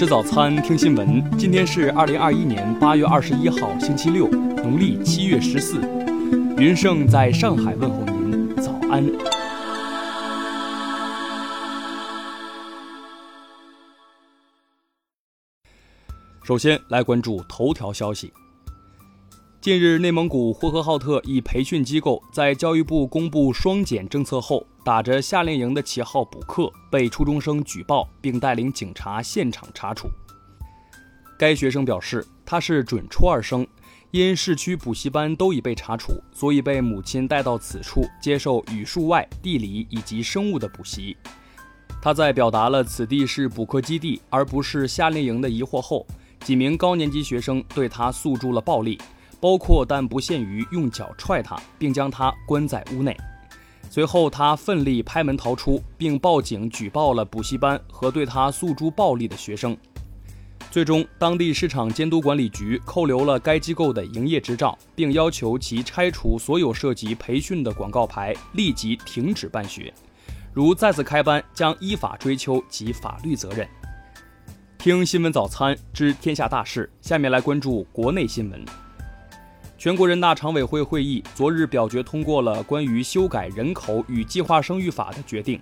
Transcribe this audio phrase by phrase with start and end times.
[0.00, 1.22] 吃早餐，听新闻。
[1.36, 5.78] 今天是二零二一年八月二十一号，星期六，农历七月十四。
[6.56, 9.06] 云盛在上海问候您，早安。
[16.44, 18.32] 首先来关注头条消息。
[19.60, 30.08] 近日，内蒙古呼和浩特一培训机构在教育部公布双减政策后，打着夏令营的旗号补课，被初中生举报，并带领警察现场查处。
[31.38, 33.66] 该学生表示，他是准初二生，
[34.12, 41.14] 因市区补习班都已被查处，所以被母亲带到此处接受语数外、地理以及生物的补习。
[42.00, 46.06] 他在表达了此地是补课基地而不是夏令营的疑惑后，
[46.44, 48.98] 几名高年级学生对他诉诸了暴力。
[49.40, 53.16] 包括但不限于用脚踹他，并将他关在屋内。
[53.88, 59.76] 随后，他奋力拍门逃出，并报警举报了补习班和对他诉诸暴力的学生。
[60.70, 69.92] 最终，当地市场监督管理局扣留了该机构的营业执照，并要求其拆除所有涉及培训的广告牌，立即停止办学。
[70.52, 73.68] 如再次开班，将依法追究其法律责任。
[74.78, 78.64] 听新闻早餐知天下大事，下面来关注国内新闻。
[79.80, 85.58] 全国人大常委会会议昨日表决通过了关于修改人口与计划生育法的决定。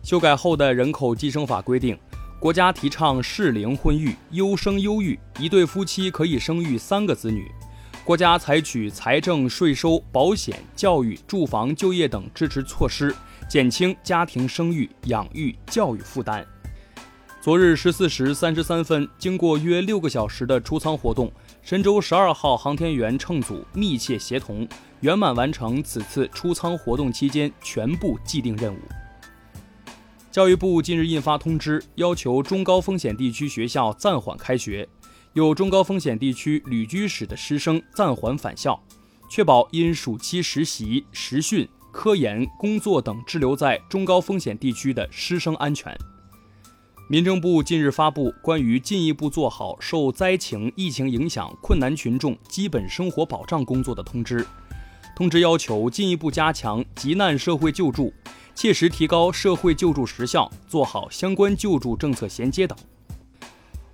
[0.00, 1.98] 修改后的人口计生法规定，
[2.38, 7.50] 国家提倡适龄婚育、优生优育，一对夫妻可以生育三个子女。
[8.04, 13.12] 国家采取财政、税收、保险、教育、住房、就业等支持措施，
[13.50, 16.46] 减轻家庭生育、养育、教育负担。
[17.40, 21.32] 昨日十四时三十三分，经过约六个小时的出舱活动。
[21.62, 24.66] 神舟十二号航天员乘组密切协同，
[25.00, 28.78] 圆满完成此次出舱活动期间全部既定任务。
[30.32, 34.86] 教育部近日印发通知，要求中高风险地区学校暂缓开学，
[35.32, 38.78] 有中高风险地区旅居史的师生暂缓返校，
[39.30, 45.96] 确保因暑期实习、实训、科研、工作等滞留在中高风险地区的师生安全。
[47.10, 54.46] 民政部近日发布关于进一步做好受灾情、疫情影响困难群众基本生活保障工作的通知。
[55.16, 58.12] 通知要求进一步加强急难社会救助，
[58.54, 62.76] 切实提高社会救助时效，做好相关救助政策衔接等。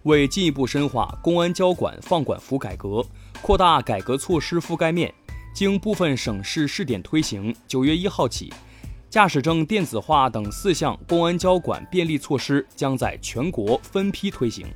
[0.02, 3.06] 为进一步深化公安交管放管服改革，
[3.40, 5.14] 扩大改革措施覆盖面，
[5.54, 8.52] 经部分省市试点推行，九月一号起。
[9.14, 14.66] 驾驶证电子化等四项公安交管便利措施将在全国分批推行。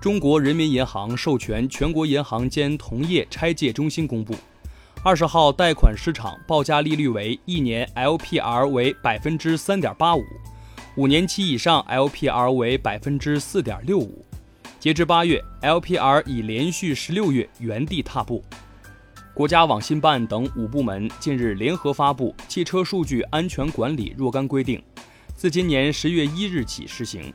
[0.00, 4.36] 中国人民银行授权全国银行间同业拆借中心公布，
[5.02, 10.22] 二十号贷款市场报价利率为一年 LPR 为百分之三点八五，
[10.94, 14.24] 五年期以上 LPR 为百分之四点六五。
[14.78, 18.44] 截至八月，LPR 已连续十六月原地踏步。
[19.34, 24.78] 国家网信办等五部门近日联合发布《汽车数据安全管理若干规定》，
[25.34, 27.34] 自今年十月一日起施行。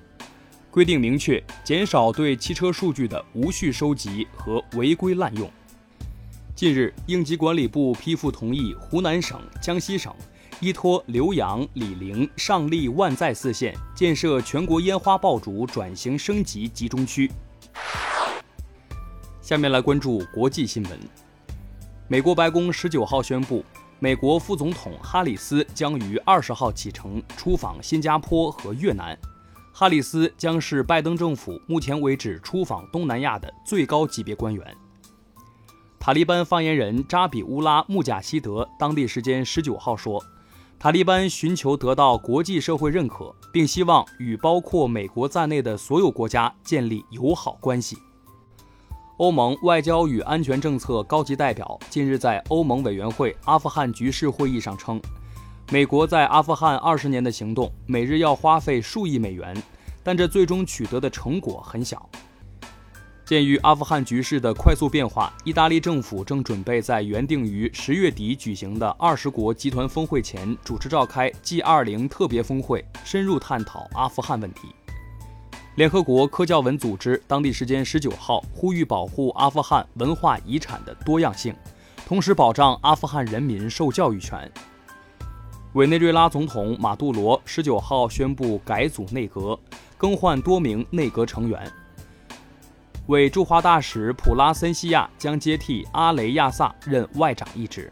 [0.72, 5.52] 规定明确，减少对汽车数据的无序收集和违规滥用。
[6.56, 10.16] 近日，应急管理部批复同意湖南省、江西省
[10.62, 17.30] 依托浏阳、醴陵、上栗、万载四县建设全国烟花爆竹转型升级集中区。
[19.42, 20.98] 下面来关注国际新闻。
[22.12, 23.64] 美国白宫十九号宣布，
[24.00, 29.16] 美国副总统哈里斯将于二十号启程出访新加坡和越南。
[29.72, 34.76] 哈里斯将是拜登政府目前为止出访东南亚的最高级别官员。
[36.00, 40.20] 塔利班发言人扎比乌拉·穆贾希德当地时间十九号说，
[40.80, 47.96] 塔利班寻求得到国际社会认可，并希望与包括美国在内的所有国家建立友好关系。
[49.20, 54.98] 欧盟外交与安全政策高级代表近日在欧盟委员会阿富汗局势会议上称，
[55.70, 59.62] 美国在阿富汗二十年的行动每日要花费数亿美元，
[60.04, 62.10] 但这最终取得的成果很小。
[63.26, 74.70] 鉴于阿富汗局势的快速变化，意大利政府正准备在原定于十月底举行的二十国集团峰会前主持召开 G20 特别峰会，深入探讨阿富汗问题。
[75.80, 81.56] 联合国科教文组织当地时间十九号呼吁保护阿富汗文化遗产的多样性，
[82.06, 84.52] 同时保障阿富汗人民受教育权。
[85.76, 89.58] 委内瑞拉总统马杜罗十九号宣布改组内阁，
[89.98, 91.72] 更换多名内阁成员。
[93.08, 97.90] 委驻华大使普拉森西亚将接替阿雷亚萨任外长一职。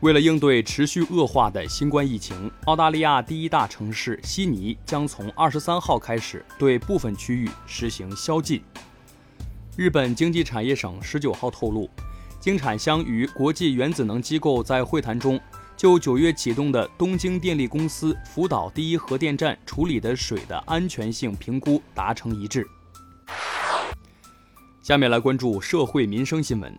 [0.00, 8.62] 为了应对持续恶化的新冠疫情，澳大利亚第一大城市悉尼将从二十三号开始对部分区域实行宵禁。
[9.74, 11.88] 日本经济产业省十九号透露，
[12.38, 15.40] 经产相与国际原子能机构在会谈中，
[15.78, 22.68] 就九月启动的东京电力公司福岛第一核电站处理的水的安全性评估达成一致。
[24.82, 26.78] 下面来关注社会民生新闻。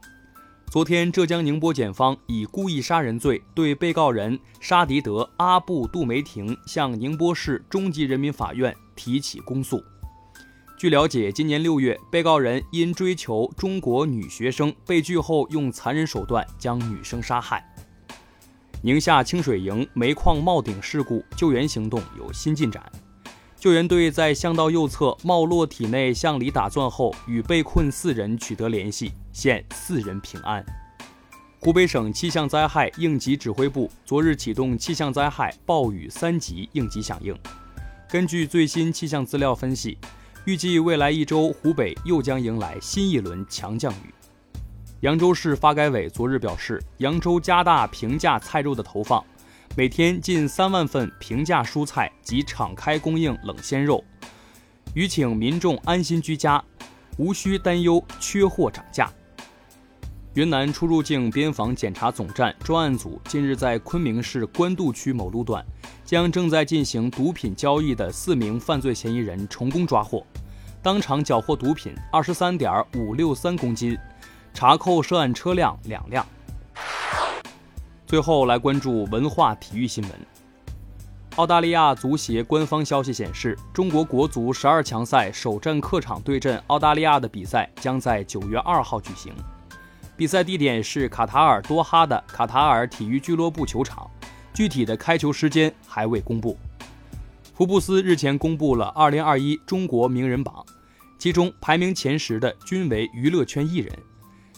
[0.69, 9.81] 昨天，浙江宁波检方以故意杀人罪对被告人沙迪德·阿布杜梅廷向宁波市中级人民法院提起公诉。
[10.77, 17.65] 据了解，今年六月，被告人因追求中国女学生被拒后，用残忍手段将女生杀害。
[18.81, 22.83] 宁夏清水营煤矿冒顶事故救援行动有新进展。
[23.55, 30.65] 救援队在巷道右侧冒落体内向里打钻后，与被困四人取得联系，现四人平安。
[31.59, 37.37] 湖北省气象灾害应急指挥部昨日启动气象灾害暴雨三级应急响应。
[38.09, 39.95] 根据最新气象资料分析，
[40.45, 44.11] 预计未来一周湖北又将迎来新一轮强降雨。
[45.01, 49.23] 扬州市发改委昨日表示，扬州加大平价菜肉的投放。
[49.75, 54.03] 每天近三万份平价蔬菜及敞开供应冷鲜肉，
[54.95, 56.63] 吁请民众安心居家，
[57.19, 59.13] 无需担忧缺货涨价。
[60.37, 65.65] 云南出入境边防检查总站专案组近日在昆明市官渡区某路段，
[66.05, 70.23] 将正在进行毒品交易的四名犯罪嫌疑人成功抓获，
[70.83, 73.97] 当场缴获毒品二十三点五六三公斤，
[74.53, 76.23] 查扣涉案车辆两辆。
[78.05, 80.11] 最后来关注文化体育新闻。
[81.37, 89.33] 澳大利亚足协官方消息显示，中国国足十二强赛首战客场对阵澳大利亚的比赛将在九月二号举行，
[90.17, 94.09] 比赛地点是卡塔尔多哈的卡塔尔体育俱乐部球场，
[94.51, 96.57] 具体的开球时间还未公布。
[97.53, 100.65] 福布斯日前公布了二零二一中国名人榜，
[101.19, 103.95] 其中排名前十的均为娱乐圈艺人，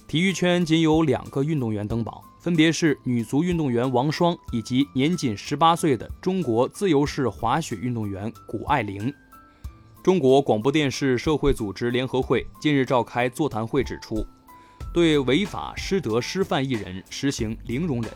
[0.08, 2.22] 体育圈仅有两个运动员登榜。
[2.40, 9.14] 分别是女足运动员王霜以及年仅十八岁的中国自由式滑雪运动员谷爱凌。
[10.02, 14.26] 中国广播电视社会组织联合会近日召开座谈会，指出，
[14.94, 18.12] 对违法失德失范艺人实行零容忍，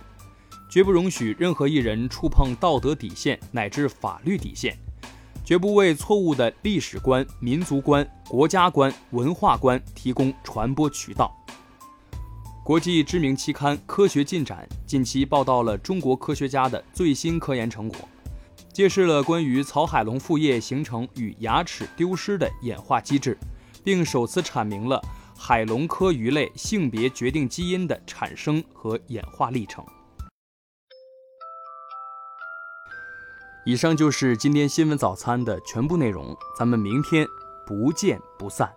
[0.70, 4.78] 绝不容许任何艺人触碰道德底线乃至法律底线，
[5.46, 11.32] 绝不为错误的历史观、民族观、国家观、文化观提供传播渠道。
[12.64, 17.98] 国际知名期刊《科学进展》近期报道了中国科学家的最新科研成果，
[18.72, 23.38] 揭示了关于草海龙腹叶形成与牙齿丢失的演化机制，
[23.84, 25.02] 并首次阐明了
[25.46, 29.84] 海龙科鱼类性别决定基因的产生和演化历程。
[33.66, 37.28] 以上就是今天新闻早餐的全部内容，咱们明天
[37.68, 38.74] 不见不散。